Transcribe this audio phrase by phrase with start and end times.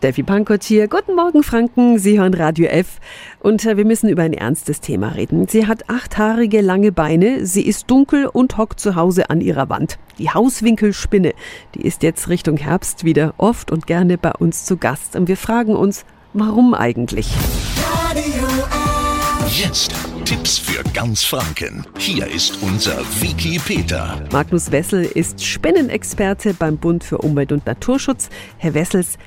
[0.00, 0.88] Steffi Pankotsch hier.
[0.88, 1.98] Guten Morgen, Franken.
[1.98, 3.00] Sie hören Radio F.
[3.38, 5.46] Und äh, wir müssen über ein ernstes Thema reden.
[5.46, 7.44] Sie hat achthaarige, lange Beine.
[7.44, 9.98] Sie ist dunkel und hockt zu Hause an ihrer Wand.
[10.16, 11.34] Die Hauswinkelspinne,
[11.74, 15.16] die ist jetzt Richtung Herbst wieder oft und gerne bei uns zu Gast.
[15.16, 17.28] Und wir fragen uns, warum eigentlich?
[18.02, 19.62] Radio F.
[19.62, 19.94] Jetzt
[20.24, 21.84] Tipps für ganz Franken.
[21.98, 24.24] Hier ist unser Wiki Peter.
[24.32, 28.30] Magnus Wessel ist Spinnenexperte beim Bund für Umwelt und Naturschutz.
[28.56, 29.18] Herr Wessels,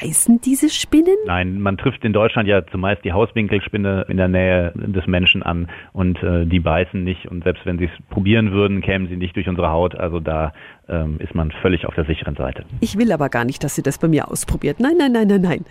[0.00, 1.16] beißen diese Spinnen?
[1.26, 5.68] Nein, man trifft in Deutschland ja zumeist die Hauswinkelspinne in der Nähe des Menschen an
[5.92, 9.36] und äh, die beißen nicht und selbst wenn sie es probieren würden, kämen sie nicht
[9.36, 9.94] durch unsere Haut.
[9.94, 10.52] Also da
[10.88, 12.64] ähm, ist man völlig auf der sicheren Seite.
[12.80, 14.80] Ich will aber gar nicht, dass sie das bei mir ausprobiert.
[14.80, 15.64] Nein, nein, nein, nein, nein.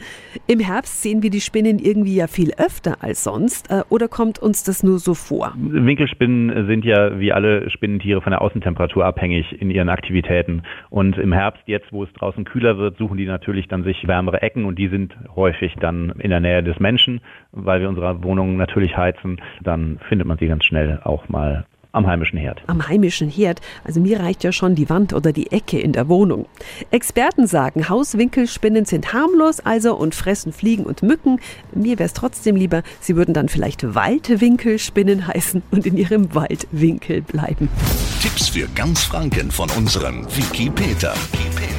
[0.48, 3.70] Im Herbst sehen wir die Spinnen irgendwie ja viel öfter als sonst.
[3.70, 5.54] Äh, oder kommt uns das nur so vor?
[5.56, 10.64] Winkelspinnen sind ja wie alle Spinnentiere von der Außentemperatur abhängig in ihren Aktivitäten.
[10.90, 14.44] Und im Herbst, jetzt wo es draußen kühler wird, suchen die natürlich dann sich wärmere
[14.44, 18.58] Ecken und die sind häufig dann in der Nähe des Menschen, weil wir unsere Wohnungen
[18.58, 19.42] natürlich heizen.
[19.62, 22.62] Dann findet man sie ganz schnell auch mal am heimischen Herd.
[22.68, 23.62] Am heimischen Herd.
[23.84, 26.48] Also mir reicht ja schon die Wand oder die Ecke in der Wohnung.
[26.92, 31.40] Experten sagen, Hauswinkelspinnen sind harmlos also und fressen Fliegen und Mücken.
[31.74, 37.22] Mir wäre es trotzdem lieber, sie würden dann vielleicht Waldwinkelspinnen heißen und in ihrem Waldwinkel
[37.22, 37.70] bleiben.
[38.22, 41.14] Tipps für ganz Franken von unserem Wiki Peter.